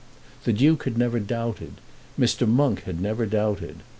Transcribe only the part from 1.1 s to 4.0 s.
doubted. Mr. Monk had never doubted.